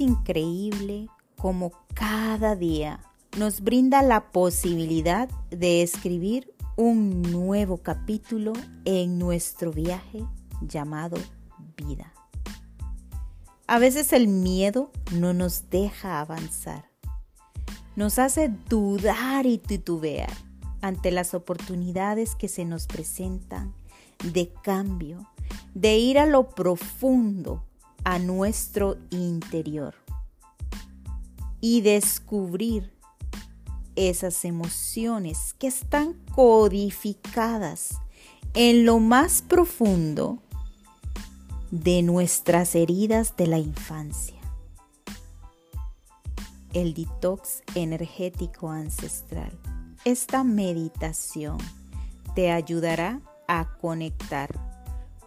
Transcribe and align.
Increíble 0.00 1.10
como 1.36 1.72
cada 1.92 2.56
día 2.56 3.00
nos 3.36 3.60
brinda 3.60 4.00
la 4.00 4.32
posibilidad 4.32 5.28
de 5.50 5.82
escribir 5.82 6.54
un 6.78 7.20
nuevo 7.20 7.76
capítulo 7.76 8.54
en 8.86 9.18
nuestro 9.18 9.72
viaje 9.72 10.24
llamado 10.62 11.18
vida. 11.76 12.14
A 13.66 13.78
veces 13.78 14.14
el 14.14 14.26
miedo 14.26 14.90
no 15.12 15.34
nos 15.34 15.68
deja 15.68 16.20
avanzar, 16.20 16.86
nos 17.94 18.18
hace 18.18 18.50
dudar 18.70 19.44
y 19.44 19.58
titubear 19.58 20.32
ante 20.80 21.10
las 21.10 21.34
oportunidades 21.34 22.36
que 22.36 22.48
se 22.48 22.64
nos 22.64 22.86
presentan 22.86 23.74
de 24.32 24.50
cambio, 24.62 25.30
de 25.74 25.98
ir 25.98 26.18
a 26.18 26.24
lo 26.24 26.48
profundo, 26.48 27.66
a 28.04 28.18
nuestro 28.18 28.96
interior 29.10 29.94
y 31.60 31.82
descubrir 31.82 32.92
esas 33.96 34.44
emociones 34.44 35.54
que 35.58 35.66
están 35.66 36.14
codificadas 36.34 37.98
en 38.54 38.84
lo 38.84 38.98
más 38.98 39.42
profundo 39.42 40.38
de 41.70 42.02
nuestras 42.02 42.74
heridas 42.74 43.36
de 43.36 43.46
la 43.46 43.58
infancia. 43.58 44.40
El 46.72 46.94
detox 46.94 47.62
energético 47.74 48.70
ancestral. 48.70 49.52
Esta 50.04 50.44
meditación 50.44 51.58
te 52.34 52.50
ayudará 52.50 53.20
a 53.48 53.76
conectar 53.78 54.50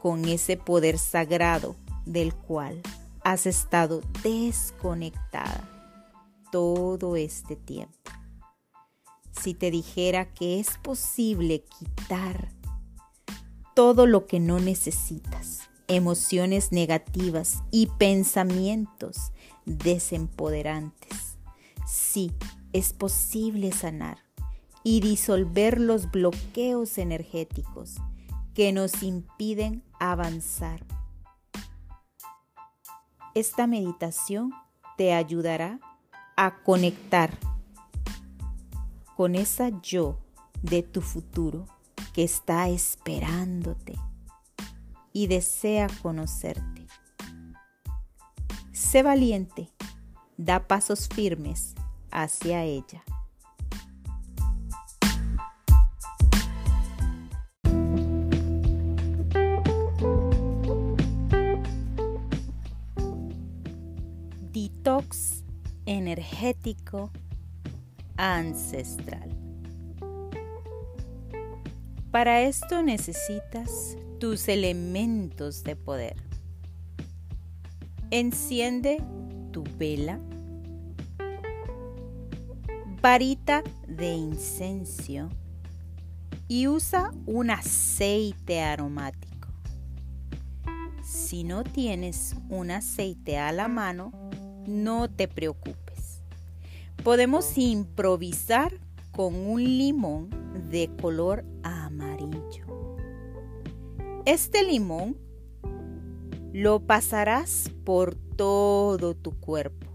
con 0.01 0.25
ese 0.25 0.57
poder 0.57 0.97
sagrado 0.97 1.75
del 2.05 2.33
cual 2.33 2.81
has 3.23 3.45
estado 3.45 4.01
desconectada 4.23 5.69
todo 6.51 7.15
este 7.15 7.55
tiempo. 7.55 8.11
Si 9.31 9.53
te 9.53 9.71
dijera 9.71 10.33
que 10.33 10.59
es 10.59 10.77
posible 10.77 11.63
quitar 11.79 12.51
todo 13.75 14.05
lo 14.05 14.27
que 14.27 14.39
no 14.39 14.59
necesitas, 14.59 15.61
emociones 15.87 16.71
negativas 16.71 17.63
y 17.71 17.87
pensamientos 17.97 19.31
desempoderantes, 19.65 21.37
sí, 21.87 22.31
es 22.73 22.93
posible 22.93 23.71
sanar 23.71 24.19
y 24.83 24.99
disolver 24.99 25.79
los 25.79 26.11
bloqueos 26.11 26.97
energéticos 26.97 27.95
que 28.53 28.71
nos 28.71 29.01
impiden 29.01 29.83
avanzar 29.99 30.85
esta 33.35 33.67
meditación 33.67 34.51
te 34.97 35.13
ayudará 35.13 35.79
a 36.35 36.61
conectar 36.63 37.37
con 39.15 39.35
esa 39.35 39.69
yo 39.81 40.19
de 40.61 40.83
tu 40.83 41.01
futuro 41.01 41.65
que 42.13 42.23
está 42.23 42.69
esperándote 42.69 43.95
y 45.11 45.27
desea 45.27 45.87
conocerte. 46.01 46.87
Sé 48.71 49.03
valiente, 49.03 49.69
da 50.37 50.67
pasos 50.67 51.07
firmes 51.07 51.75
hacia 52.11 52.63
ella. 52.63 53.03
Energético 65.93 67.11
ancestral. 68.17 69.29
Para 72.11 72.41
esto 72.41 72.83
necesitas 72.83 73.97
tus 74.19 74.47
elementos 74.47 75.63
de 75.63 75.75
poder. 75.75 76.15
Enciende 78.11 79.03
tu 79.51 79.63
vela, 79.77 80.19
varita 83.01 83.63
de 83.87 84.13
incenso 84.13 85.29
y 86.47 86.67
usa 86.67 87.11
un 87.25 87.49
aceite 87.49 88.61
aromático. 88.61 89.49
Si 91.03 91.43
no 91.43 91.63
tienes 91.63 92.35
un 92.49 92.71
aceite 92.71 93.39
a 93.39 93.51
la 93.51 93.67
mano, 93.67 94.11
no 94.67 95.09
te 95.09 95.27
preocupes. 95.27 95.82
Podemos 97.03 97.57
improvisar 97.57 98.79
con 99.11 99.35
un 99.35 99.61
limón 99.61 100.29
de 100.71 100.89
color 101.01 101.43
amarillo. 101.61 102.65
Este 104.25 104.63
limón 104.63 105.17
lo 106.53 106.79
pasarás 106.79 107.69
por 107.83 108.15
todo 108.15 109.15
tu 109.15 109.31
cuerpo. 109.31 109.87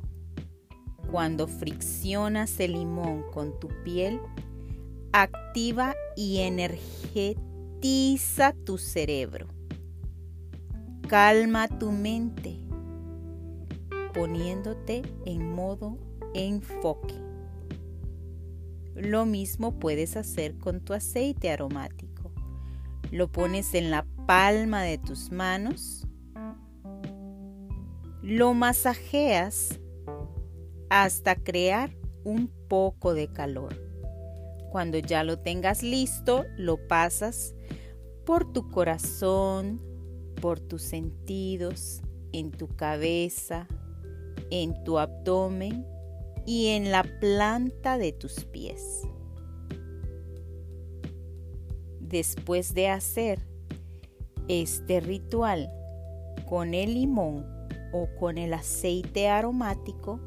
Cuando 1.10 1.48
friccionas 1.48 2.60
el 2.60 2.72
limón 2.72 3.24
con 3.32 3.58
tu 3.58 3.68
piel, 3.84 4.20
activa 5.12 5.94
y 6.14 6.40
energetiza 6.40 7.36
tu 8.66 8.76
cerebro. 8.76 9.46
Calma 11.08 11.68
tu 11.68 11.90
mente 11.90 12.60
poniéndote 14.12 15.00
en 15.24 15.54
modo 15.54 16.07
enfoque. 16.34 17.14
Lo 18.94 19.26
mismo 19.26 19.78
puedes 19.78 20.16
hacer 20.16 20.58
con 20.58 20.80
tu 20.80 20.92
aceite 20.92 21.50
aromático. 21.50 22.32
Lo 23.10 23.30
pones 23.30 23.74
en 23.74 23.90
la 23.90 24.04
palma 24.26 24.82
de 24.82 24.98
tus 24.98 25.30
manos, 25.30 26.06
lo 28.22 28.54
masajeas 28.54 29.78
hasta 30.90 31.36
crear 31.36 31.96
un 32.24 32.50
poco 32.68 33.14
de 33.14 33.28
calor. 33.28 33.74
Cuando 34.70 34.98
ya 34.98 35.24
lo 35.24 35.38
tengas 35.38 35.82
listo, 35.82 36.44
lo 36.56 36.88
pasas 36.88 37.54
por 38.26 38.52
tu 38.52 38.68
corazón, 38.70 39.80
por 40.42 40.60
tus 40.60 40.82
sentidos, 40.82 42.02
en 42.32 42.50
tu 42.50 42.68
cabeza, 42.68 43.66
en 44.50 44.84
tu 44.84 44.98
abdomen 44.98 45.86
y 46.48 46.68
en 46.68 46.90
la 46.90 47.02
planta 47.02 47.98
de 47.98 48.10
tus 48.10 48.46
pies. 48.46 49.02
Después 52.00 52.72
de 52.72 52.88
hacer 52.88 53.46
este 54.48 55.00
ritual 55.00 55.70
con 56.48 56.72
el 56.72 56.94
limón 56.94 57.44
o 57.92 58.08
con 58.18 58.38
el 58.38 58.54
aceite 58.54 59.28
aromático 59.28 60.20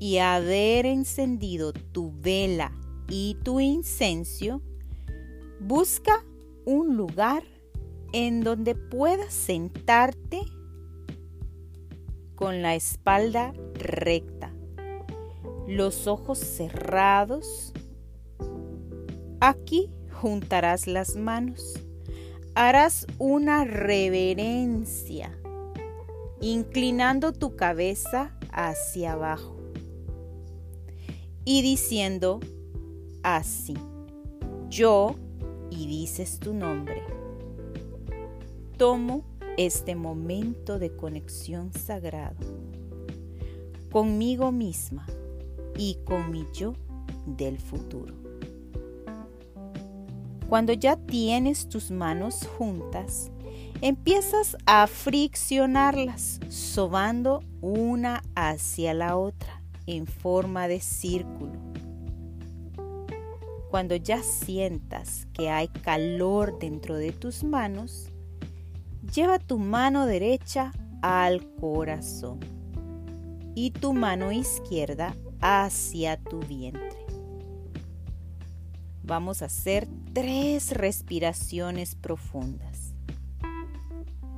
y 0.00 0.18
haber 0.18 0.84
encendido 0.84 1.72
tu 1.72 2.12
vela 2.12 2.72
y 3.08 3.36
tu 3.44 3.60
incenso, 3.60 4.62
busca 5.60 6.24
un 6.64 6.96
lugar 6.96 7.44
en 8.12 8.40
donde 8.40 8.74
puedas 8.74 9.32
sentarte 9.32 10.40
con 12.34 12.62
la 12.62 12.74
espalda 12.74 13.54
recta, 13.86 14.52
los 15.66 16.06
ojos 16.06 16.38
cerrados. 16.38 17.72
Aquí 19.40 19.90
juntarás 20.12 20.86
las 20.86 21.16
manos, 21.16 21.78
harás 22.54 23.06
una 23.18 23.64
reverencia, 23.64 25.36
inclinando 26.40 27.32
tu 27.32 27.56
cabeza 27.56 28.36
hacia 28.50 29.12
abajo 29.12 29.56
y 31.44 31.62
diciendo 31.62 32.40
así, 33.22 33.74
yo, 34.68 35.14
y 35.70 35.86
dices 35.86 36.38
tu 36.38 36.54
nombre, 36.54 37.02
tomo 38.76 39.24
este 39.56 39.94
momento 39.94 40.78
de 40.78 40.94
conexión 40.94 41.72
sagrado 41.72 42.55
conmigo 43.96 44.52
misma 44.52 45.06
y 45.78 45.96
con 46.04 46.30
mi 46.30 46.44
yo 46.52 46.74
del 47.24 47.58
futuro. 47.58 48.12
Cuando 50.50 50.74
ya 50.74 50.96
tienes 50.96 51.66
tus 51.70 51.90
manos 51.90 52.46
juntas, 52.58 53.30
empiezas 53.80 54.58
a 54.66 54.86
friccionarlas, 54.86 56.40
sobando 56.50 57.42
una 57.62 58.22
hacia 58.34 58.92
la 58.92 59.16
otra 59.16 59.62
en 59.86 60.06
forma 60.06 60.68
de 60.68 60.80
círculo. 60.80 61.58
Cuando 63.70 63.96
ya 63.96 64.22
sientas 64.22 65.26
que 65.32 65.48
hay 65.48 65.68
calor 65.68 66.58
dentro 66.58 66.98
de 66.98 67.12
tus 67.12 67.44
manos, 67.44 68.12
Lleva 69.14 69.38
tu 69.38 69.58
mano 69.58 70.04
derecha 70.04 70.72
al 71.00 71.46
corazón 71.54 72.55
y 73.56 73.70
tu 73.70 73.94
mano 73.94 74.32
izquierda 74.32 75.16
hacia 75.40 76.18
tu 76.18 76.40
vientre. 76.40 77.06
Vamos 79.02 79.40
a 79.40 79.46
hacer 79.46 79.88
tres 80.12 80.72
respiraciones 80.72 81.94
profundas. 81.94 82.92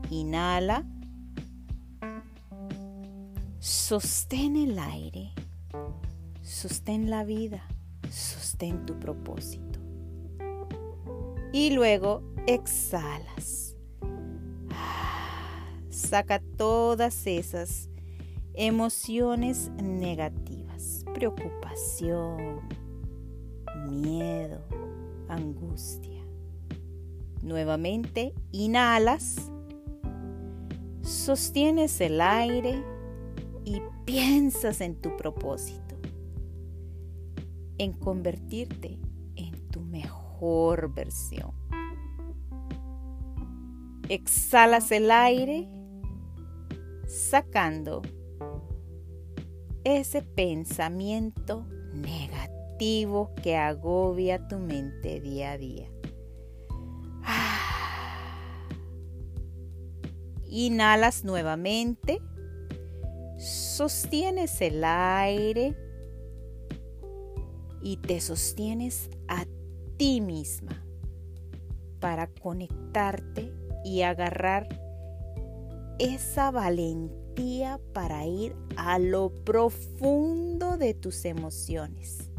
Inhala. 0.09 0.85
Sostén 3.59 4.57
el 4.57 4.79
aire. 4.79 5.33
Sostén 6.43 7.11
la 7.11 7.25
vida. 7.25 7.67
Sostén 8.09 8.87
tu 8.87 9.01
propósito. 9.01 9.81
Y 11.53 11.71
luego 11.71 12.23
exhalas. 12.47 13.75
Saca 15.91 16.41
todas 16.57 17.27
esas 17.27 17.89
emociones 18.55 19.71
negativas, 19.83 21.05
preocupación, 21.15 22.61
miedo, 23.91 24.61
angustia. 25.29 26.23
Nuevamente, 27.43 28.35
inhalas, 28.51 29.51
sostienes 31.03 32.01
el 32.01 32.21
aire 32.21 32.83
y 33.65 33.81
piensas 34.05 34.81
en 34.81 34.97
tu 34.97 35.17
propósito, 35.17 35.97
en 37.79 37.93
convertirte 37.93 38.99
en 39.37 39.53
tu 39.71 39.81
mejor 39.81 40.93
versión. 40.93 41.53
Exhalas 44.09 44.91
el 44.91 45.11
aire 45.11 45.69
sacando 47.07 48.03
ese 49.85 50.23
pensamiento 50.23 51.67
negativo 51.93 53.33
que 53.43 53.57
agobia 53.57 54.47
tu 54.49 54.59
mente 54.59 55.21
día 55.21 55.53
a 55.53 55.59
día. 55.59 55.91
Inhalas 60.51 61.25
nuevamente, 61.25 62.23
sostienes 63.39 64.61
el 64.61 64.83
aire 64.85 65.77
y 67.83 67.99
te 67.99 68.21
sostienes 68.21 69.11
a 69.29 69.45
ti 69.99 70.21
misma 70.21 70.85
para 72.01 72.29
conectarte 72.29 73.53
y 73.85 74.03
agarrar 74.03 74.69
esa 75.99 76.51
valentía 76.51 77.28
para 77.93 78.27
ir 78.27 78.57
a 78.77 78.99
lo 78.99 79.33
profundo 79.45 80.77
de 80.77 80.93
tus 80.93 81.25
emociones, 81.25 82.33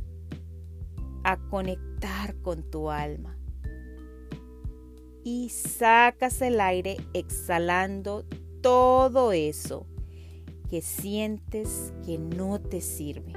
a 1.23 1.37
conectar 1.37 2.35
con 2.41 2.69
tu 2.69 2.89
alma. 2.89 3.37
Y 5.23 5.47
sacas 5.49 6.41
el 6.41 6.59
aire 6.59 6.97
exhalando 7.13 8.25
todo 8.61 9.31
eso 9.31 9.87
que 10.69 10.81
sientes 10.81 11.93
que 12.05 12.17
no 12.17 12.59
te 12.59 12.81
sirve, 12.81 13.31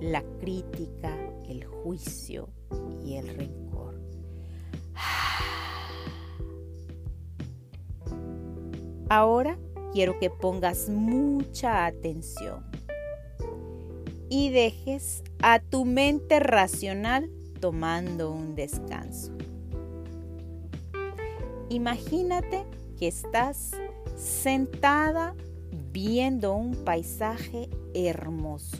la 0.00 0.24
crítica, 0.40 1.16
el 1.48 1.64
juicio 1.64 2.48
y 3.04 3.14
el 3.14 3.28
rencor. 3.28 4.00
Ahora 9.08 9.56
quiero 9.94 10.18
que 10.18 10.28
pongas 10.28 10.88
mucha 10.88 11.86
atención 11.86 12.64
y 14.28 14.50
dejes 14.50 15.22
a 15.40 15.60
tu 15.60 15.84
mente 15.84 16.40
racional 16.40 17.30
tomando 17.60 18.32
un 18.32 18.56
descanso. 18.56 19.32
Imagínate 21.68 22.64
que 22.98 23.06
estás 23.06 23.70
sentada 24.16 25.36
viendo 25.92 26.54
un 26.54 26.74
paisaje 26.74 27.70
hermoso. 27.94 28.78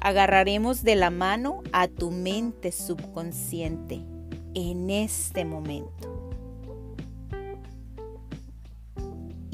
Agarraremos 0.00 0.84
de 0.84 0.94
la 0.94 1.10
mano 1.10 1.64
a 1.72 1.88
tu 1.88 2.12
mente 2.12 2.70
subconsciente 2.70 4.00
en 4.54 4.90
este 4.90 5.44
momento. 5.44 6.15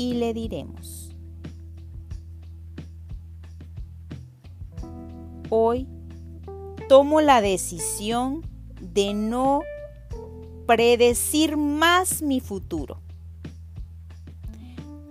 Y 0.02 0.14
le 0.14 0.34
diremos, 0.34 1.14
hoy 5.48 5.86
tomo 6.88 7.20
la 7.20 7.40
decisión 7.40 8.42
de 8.80 9.14
no 9.14 9.62
predecir 10.66 11.56
más 11.56 12.20
mi 12.20 12.40
futuro 12.40 13.00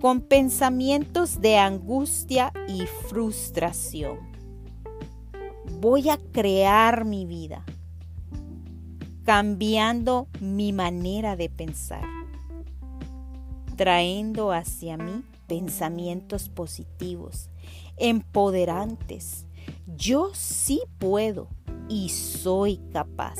con 0.02 0.20
pensamientos 0.20 1.40
de 1.40 1.56
angustia 1.56 2.52
y 2.68 2.82
frustración. 3.08 4.18
Voy 5.80 6.10
a 6.10 6.18
crear 6.18 7.06
mi 7.06 7.24
vida, 7.24 7.64
cambiando 9.24 10.28
mi 10.38 10.74
manera 10.74 11.34
de 11.36 11.48
pensar 11.48 12.21
trayendo 13.76 14.52
hacia 14.52 14.96
mí 14.96 15.24
pensamientos 15.46 16.48
positivos, 16.48 17.50
empoderantes. 17.96 19.46
Yo 19.96 20.30
sí 20.34 20.82
puedo 20.98 21.48
y 21.88 22.08
soy 22.08 22.78
capaz. 22.92 23.38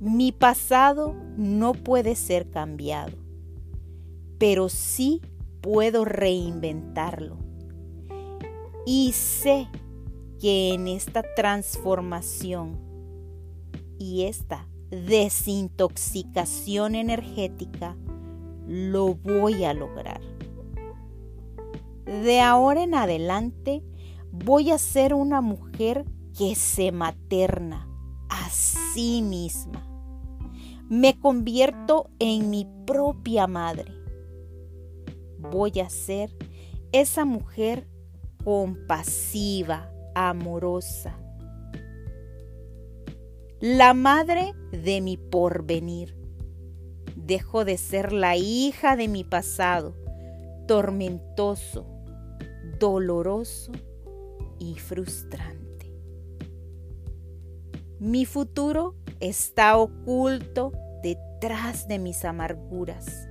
Mi 0.00 0.30
pasado 0.30 1.14
no 1.36 1.72
puede 1.72 2.14
ser 2.14 2.50
cambiado, 2.50 3.16
pero 4.38 4.68
sí 4.68 5.20
puedo 5.60 6.04
reinventarlo. 6.04 7.38
Y 8.86 9.12
sé 9.12 9.68
que 10.40 10.72
en 10.72 10.86
esta 10.86 11.24
transformación 11.34 12.78
y 13.98 14.22
esta 14.22 14.67
desintoxicación 14.90 16.94
energética, 16.94 17.96
lo 18.66 19.14
voy 19.14 19.64
a 19.64 19.74
lograr. 19.74 20.20
De 22.04 22.40
ahora 22.40 22.82
en 22.82 22.94
adelante 22.94 23.82
voy 24.32 24.70
a 24.70 24.78
ser 24.78 25.14
una 25.14 25.40
mujer 25.40 26.04
que 26.36 26.54
se 26.54 26.92
materna 26.92 27.88
a 28.30 28.48
sí 28.50 29.22
misma. 29.22 29.84
Me 30.88 31.18
convierto 31.18 32.10
en 32.18 32.50
mi 32.50 32.66
propia 32.86 33.46
madre. 33.46 33.92
Voy 35.38 35.80
a 35.80 35.90
ser 35.90 36.34
esa 36.92 37.26
mujer 37.26 37.86
compasiva, 38.42 39.90
amorosa, 40.14 41.18
la 43.60 43.92
madre 43.92 44.54
de 44.70 45.00
mi 45.00 45.16
porvenir. 45.16 46.16
Dejo 47.16 47.64
de 47.64 47.76
ser 47.76 48.12
la 48.12 48.36
hija 48.36 48.94
de 48.94 49.08
mi 49.08 49.24
pasado, 49.24 49.96
tormentoso, 50.68 51.86
doloroso 52.78 53.72
y 54.60 54.76
frustrante. 54.76 55.92
Mi 57.98 58.26
futuro 58.26 58.94
está 59.18 59.76
oculto 59.76 60.72
detrás 61.02 61.88
de 61.88 61.98
mis 61.98 62.24
amarguras, 62.24 63.28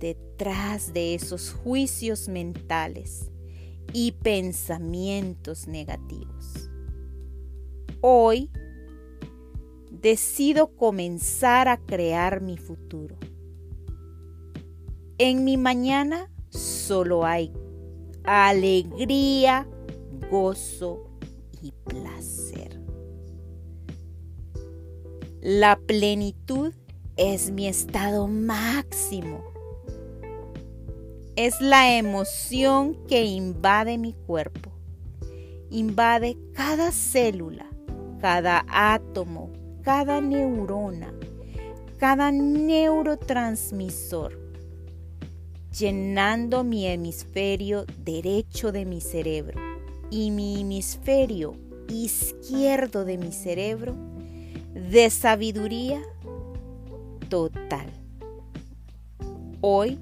detrás 0.00 0.92
de 0.92 1.14
esos 1.14 1.52
juicios 1.52 2.28
mentales 2.28 3.30
y 3.92 4.12
pensamientos 4.12 5.68
negativos. 5.68 6.68
Hoy 8.00 8.50
decido 10.06 10.68
comenzar 10.76 11.66
a 11.66 11.78
crear 11.78 12.40
mi 12.40 12.56
futuro. 12.56 13.16
En 15.18 15.42
mi 15.42 15.56
mañana 15.56 16.30
solo 16.48 17.26
hay 17.26 17.52
alegría, 18.22 19.66
gozo 20.30 21.10
y 21.60 21.72
placer. 21.72 22.80
La 25.40 25.76
plenitud 25.76 26.72
es 27.16 27.50
mi 27.50 27.66
estado 27.66 28.28
máximo. 28.28 29.42
Es 31.34 31.60
la 31.60 31.98
emoción 31.98 32.94
que 33.08 33.24
invade 33.24 33.98
mi 33.98 34.12
cuerpo, 34.12 34.70
invade 35.68 36.38
cada 36.52 36.92
célula, 36.92 37.66
cada 38.20 38.64
átomo, 38.68 39.65
cada 39.86 40.20
neurona, 40.20 41.14
cada 41.96 42.32
neurotransmisor, 42.32 44.36
llenando 45.78 46.64
mi 46.64 46.88
hemisferio 46.88 47.86
derecho 47.98 48.72
de 48.72 48.84
mi 48.84 49.00
cerebro 49.00 49.60
y 50.10 50.32
mi 50.32 50.62
hemisferio 50.62 51.54
izquierdo 51.88 53.04
de 53.04 53.16
mi 53.16 53.30
cerebro 53.30 53.94
de 54.74 55.08
sabiduría 55.08 56.02
total. 57.28 57.88
Hoy 59.60 60.00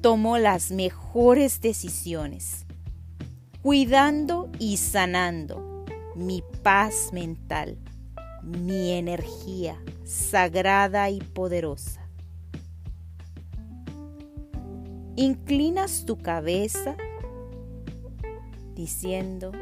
tomo 0.00 0.38
las 0.38 0.70
mejores 0.70 1.60
decisiones, 1.60 2.66
cuidando 3.62 4.48
y 4.60 4.76
sanando 4.76 5.84
mi 6.14 6.44
paz 6.62 7.10
mental, 7.12 7.78
mi 8.48 8.92
energía 8.92 9.78
sagrada 10.04 11.10
y 11.10 11.20
poderosa. 11.20 12.08
Inclinas 15.16 16.04
tu 16.06 16.16
cabeza 16.16 16.96
diciendo 18.74 19.52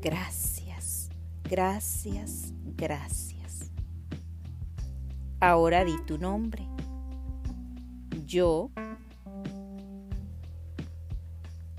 gracias, 0.00 1.08
gracias, 1.44 2.52
gracias. 2.76 3.72
Ahora 5.40 5.84
di 5.84 5.96
tu 6.06 6.18
nombre. 6.18 6.66
Yo 8.24 8.70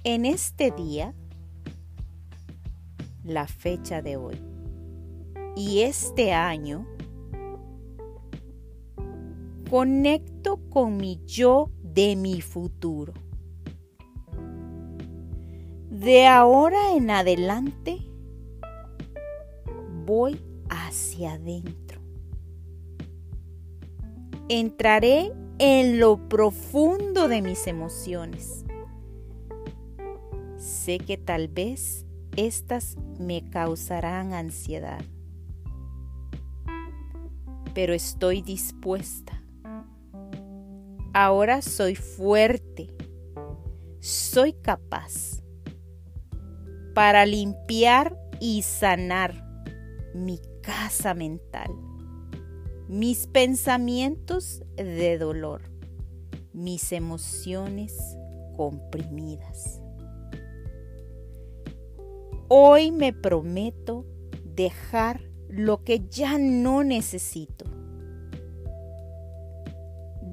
en 0.04 0.26
este 0.26 0.72
día, 0.72 1.14
la 3.24 3.48
fecha 3.48 4.02
de 4.02 4.18
hoy 4.18 4.57
y 5.58 5.82
este 5.82 6.34
año, 6.34 6.86
conecto 9.70 10.60
con 10.70 10.98
mi 10.98 11.20
yo 11.26 11.72
de 11.82 12.16
mi 12.16 12.42
futuro. 12.42 13.14
De 15.90 16.28
ahora 16.28 16.94
en 16.94 17.10
adelante, 17.10 17.98
voy 20.06 20.40
hacia 20.70 21.34
adentro. 21.34 22.00
Entraré 24.50 25.34
en 25.58 26.00
lo 26.00 26.30
profundo 26.30 27.28
de 27.28 27.42
mis 27.42 27.66
emociones 27.66 28.64
Sé 30.58 31.00
que 31.00 31.18
tal 31.18 31.50
vez 31.50 32.06
estas 32.36 32.98
me 33.20 33.50
causarán 33.50 34.34
ansiedad, 34.34 35.02
pero 37.78 37.94
estoy 37.94 38.42
dispuesta. 38.42 39.44
Ahora 41.14 41.62
soy 41.62 41.94
fuerte, 41.94 42.88
soy 44.00 44.54
capaz 44.54 45.44
para 46.96 47.24
limpiar 47.28 48.18
y 48.40 48.64
sanar 48.64 49.46
mi 50.16 50.42
casa 50.64 51.14
mental, 51.14 51.70
mis 52.88 53.28
pensamientos 53.28 54.64
de 54.76 55.20
dolor, 55.20 55.62
mis 56.54 56.92
emociones 56.92 57.96
comprimidas. 58.56 59.84
Hoy 62.48 62.92
me 62.92 63.14
prometo 63.14 64.04
dejar 64.56 65.22
lo 65.48 65.84
que 65.84 66.08
ya 66.10 66.40
no 66.40 66.84
necesito. 66.84 67.67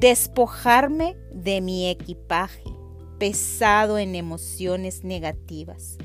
Despojarme 0.04 1.16
de 1.32 1.62
mi 1.62 1.88
equipaje 1.88 2.70
pesado 3.18 3.96
en 3.96 4.14
emociones 4.14 5.02
negativas, 5.02 5.96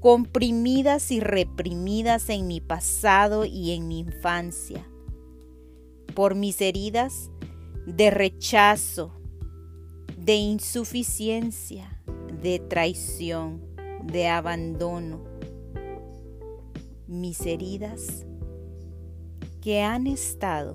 comprimidas 0.00 1.12
y 1.12 1.20
reprimidas 1.20 2.28
en 2.28 2.48
mi 2.48 2.60
pasado 2.60 3.44
y 3.44 3.70
en 3.70 3.86
mi 3.86 4.00
infancia, 4.00 4.84
por 6.16 6.34
mis 6.34 6.60
heridas 6.60 7.30
de 7.86 8.10
rechazo, 8.10 9.12
de 10.18 10.34
insuficiencia, 10.34 12.02
de 12.42 12.58
traición, 12.58 13.62
de 14.02 14.26
abandono 14.26 15.22
mis 17.06 17.46
heridas 17.46 18.26
que 19.60 19.82
han 19.82 20.08
estado 20.08 20.72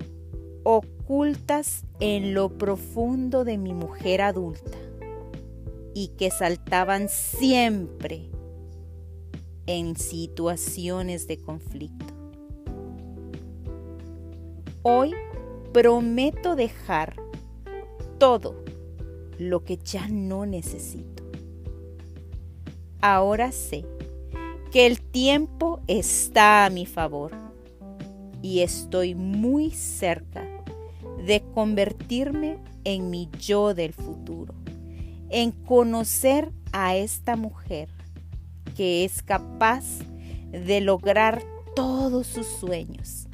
ocultas 0.63 1.83
en 1.99 2.33
lo 2.33 2.57
profundo 2.57 3.43
de 3.43 3.57
mi 3.57 3.73
mujer 3.73 4.21
adulta 4.21 4.77
y 5.93 6.09
que 6.09 6.31
saltaban 6.31 7.09
siempre 7.09 8.29
en 9.65 9.95
situaciones 9.95 11.27
de 11.27 11.37
conflicto. 11.37 12.05
Hoy 14.83 15.13
prometo 15.73 16.55
dejar 16.55 17.15
todo 18.17 18.55
lo 19.37 19.63
que 19.63 19.77
ya 19.77 20.07
no 20.07 20.45
necesito. 20.45 21.23
Ahora 23.01 23.51
sé 23.51 23.85
que 24.71 24.85
el 24.85 25.01
tiempo 25.01 25.81
está 25.87 26.65
a 26.65 26.69
mi 26.69 26.85
favor 26.85 27.31
y 28.41 28.61
estoy 28.61 29.15
muy 29.15 29.71
cerca 29.71 30.50
de 31.25 31.43
convertirme 31.53 32.57
en 32.83 33.09
mi 33.09 33.29
yo 33.39 33.73
del 33.73 33.93
futuro, 33.93 34.53
en 35.29 35.51
conocer 35.51 36.51
a 36.71 36.95
esta 36.95 37.35
mujer 37.35 37.89
que 38.75 39.05
es 39.05 39.21
capaz 39.21 39.99
de 40.51 40.81
lograr 40.81 41.43
todos 41.75 42.27
sus 42.27 42.47
sueños, 42.47 43.27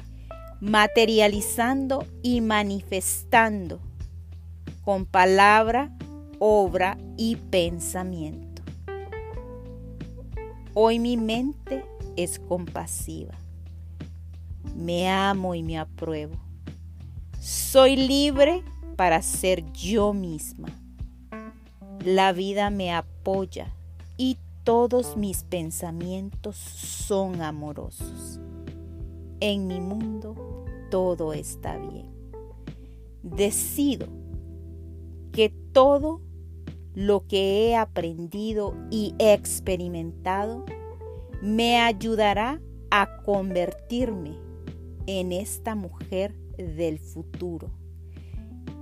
materializando 0.60 2.04
y 2.22 2.40
manifestando 2.40 3.80
con 4.84 5.04
palabra, 5.06 5.90
obra 6.38 6.98
y 7.16 7.36
pensamiento. 7.36 8.62
Hoy 10.74 10.98
mi 10.98 11.16
mente 11.16 11.84
es 12.16 12.38
compasiva. 12.38 13.34
Me 14.76 15.10
amo 15.10 15.54
y 15.54 15.62
me 15.62 15.78
apruebo. 15.78 16.47
Soy 17.40 17.94
libre 17.94 18.64
para 18.96 19.22
ser 19.22 19.70
yo 19.72 20.12
misma. 20.12 20.68
La 22.04 22.32
vida 22.32 22.68
me 22.70 22.92
apoya 22.92 23.72
y 24.16 24.38
todos 24.64 25.16
mis 25.16 25.44
pensamientos 25.44 26.56
son 26.56 27.40
amorosos. 27.40 28.40
En 29.38 29.68
mi 29.68 29.80
mundo 29.80 30.64
todo 30.90 31.32
está 31.32 31.76
bien. 31.76 32.10
Decido 33.22 34.08
que 35.30 35.50
todo 35.72 36.20
lo 36.92 37.24
que 37.28 37.68
he 37.68 37.76
aprendido 37.76 38.74
y 38.90 39.14
experimentado 39.20 40.64
me 41.40 41.78
ayudará 41.78 42.60
a 42.90 43.22
convertirme 43.22 44.36
en 45.06 45.30
esta 45.30 45.76
mujer 45.76 46.34
del 46.58 46.98
futuro 46.98 47.70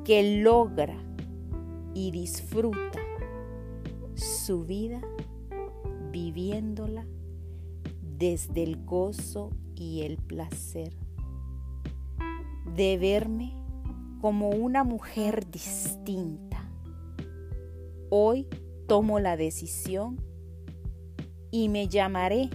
que 0.05 0.41
logra 0.41 0.97
y 1.95 2.11
disfruta 2.11 3.01
su 4.15 4.65
vida 4.65 5.01
viviéndola 6.11 7.07
desde 8.03 8.63
el 8.63 8.85
gozo 8.85 9.51
y 9.75 10.03
el 10.03 10.17
placer 10.17 10.93
de 12.75 12.99
verme 12.99 13.57
como 14.21 14.51
una 14.51 14.85
mujer 14.85 15.51
distinta 15.51 16.47
Hoy 18.09 18.47
tomo 18.87 19.19
la 19.19 19.37
decisión 19.37 20.21
y 21.51 21.69
me 21.69 21.89
llamaré 21.89 22.51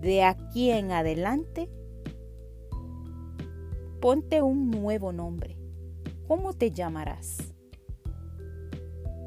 de 0.00 0.22
aquí 0.22 0.70
en 0.70 0.92
adelante. 0.92 1.68
Ponte 4.00 4.40
un 4.40 4.70
nuevo 4.70 5.12
nombre. 5.12 5.58
¿Cómo 6.26 6.54
te 6.54 6.70
llamarás? 6.70 7.52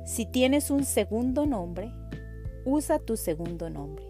Si 0.03 0.25
tienes 0.25 0.71
un 0.71 0.83
segundo 0.83 1.45
nombre, 1.45 1.93
usa 2.65 2.97
tu 2.97 3.15
segundo 3.15 3.69
nombre. 3.69 4.03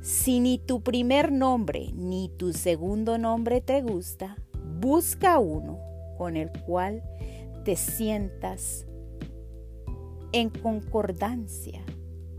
Si 0.00 0.38
ni 0.38 0.58
tu 0.58 0.82
primer 0.82 1.32
nombre 1.32 1.90
ni 1.94 2.28
tu 2.28 2.52
segundo 2.52 3.18
nombre 3.18 3.60
te 3.60 3.82
gusta, 3.82 4.36
busca 4.80 5.40
uno 5.40 5.80
con 6.16 6.36
el 6.36 6.52
cual 6.64 7.02
te 7.64 7.74
sientas 7.74 8.86
en 10.30 10.48
concordancia 10.48 11.80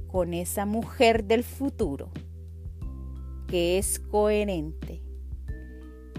con 0.07 0.33
esa 0.33 0.65
mujer 0.65 1.25
del 1.25 1.43
futuro 1.43 2.09
que 3.47 3.77
es 3.77 3.99
coherente 3.99 5.03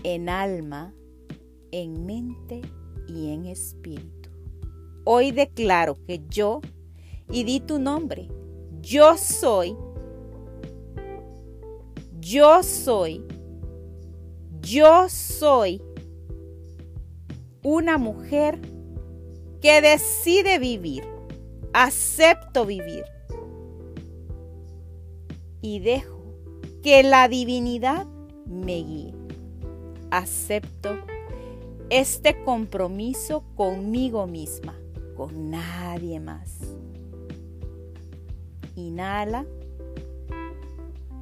en 0.02 0.28
alma, 0.28 0.94
en 1.74 2.06
mente 2.06 2.62
y 3.08 3.32
en 3.32 3.46
espíritu. 3.46 4.30
Hoy 5.02 5.32
declaro 5.32 5.96
que 6.06 6.22
yo, 6.28 6.60
y 7.28 7.42
di 7.42 7.58
tu 7.58 7.80
nombre, 7.80 8.28
yo 8.80 9.18
soy, 9.18 9.76
yo 12.20 12.62
soy, 12.62 13.24
yo 14.60 15.08
soy 15.08 15.82
una 17.64 17.98
mujer 17.98 18.60
que 19.60 19.80
decide 19.80 20.60
vivir, 20.60 21.02
acepto 21.72 22.66
vivir 22.66 23.04
y 25.60 25.80
dejo 25.80 26.22
que 26.84 27.02
la 27.02 27.26
divinidad 27.26 28.06
me 28.46 28.76
guíe. 28.76 29.14
Acepto 30.10 30.90
este 31.90 32.42
compromiso 32.44 33.44
conmigo 33.54 34.26
misma, 34.26 34.74
con 35.16 35.50
nadie 35.50 36.20
más. 36.20 36.58
Inhala 38.76 39.44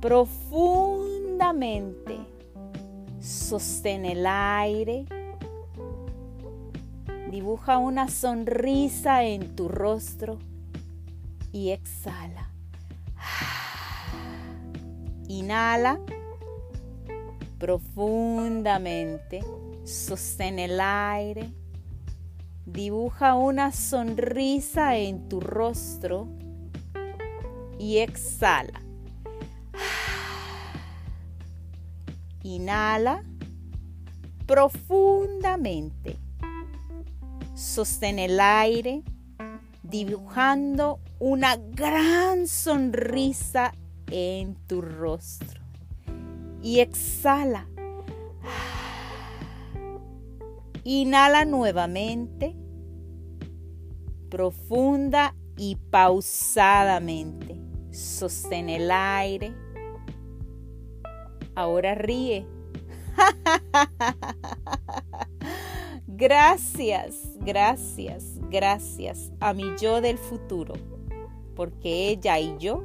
profundamente. 0.01 2.19
Sostén 3.21 4.05
el 4.05 4.27
aire. 4.27 5.07
Dibuja 7.31 7.79
una 7.79 8.09
sonrisa 8.09 9.23
en 9.25 9.55
tu 9.55 9.69
rostro 9.69 10.39
y 11.53 11.71
exhala. 11.71 12.51
Inhala 15.29 16.01
profundamente. 17.59 19.41
Sostén 19.85 20.59
el 20.59 20.81
aire. 20.81 21.53
Dibuja 22.65 23.35
una 23.35 23.73
sonrisa 23.73 24.97
en 24.97 25.29
tu 25.29 25.41
rostro 25.41 26.29
y 27.79 27.99
exhala. 27.99 28.81
Inhala 32.45 33.25
profundamente. 34.47 36.17
Sostén 37.55 38.21
el 38.21 38.39
aire 38.39 39.03
dibujando 39.83 41.01
una 41.19 41.57
gran 41.57 42.47
sonrisa 42.47 43.75
en 44.11 44.55
tu 44.67 44.81
rostro. 44.81 45.61
Y 46.63 46.79
exhala 46.79 47.67
Inhala 50.85 51.45
nuevamente, 51.45 52.57
profunda 54.29 55.37
y 55.57 55.77
pausadamente. 55.77 57.61
Sostén 57.91 58.69
el 58.69 58.91
aire. 58.91 59.55
Ahora 61.55 61.95
ríe. 61.95 62.47
Gracias, 66.15 67.37
gracias, 67.41 68.39
gracias 68.49 69.33
a 69.41 69.55
mi 69.55 69.65
yo 69.81 70.01
del 70.01 70.19
futuro, 70.19 70.75
porque 71.57 72.11
ella 72.11 72.39
y 72.39 72.57
yo, 72.59 72.85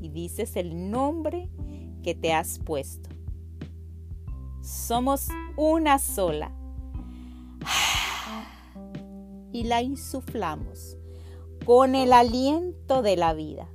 y 0.00 0.08
dices 0.08 0.56
el 0.56 0.90
nombre 0.90 1.50
que 2.02 2.16
te 2.16 2.32
has 2.32 2.58
puesto. 2.58 3.10
Somos 4.60 5.28
una 5.56 6.00
sola 6.00 6.50
y 9.52 9.64
la 9.64 9.82
insuflamos 9.82 10.96
con 11.64 11.94
el 11.94 12.12
aliento 12.12 13.02
de 13.02 13.16
la 13.16 13.34
vida. 13.34 13.68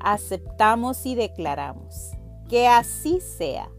Aceptamos 0.00 1.06
y 1.06 1.14
declaramos 1.14 2.12
que 2.48 2.68
así 2.68 3.20
sea, 3.20 3.70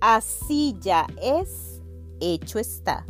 así 0.00 0.76
ya 0.80 1.06
es, 1.20 1.82
hecho 2.20 2.58
está. 2.58 3.04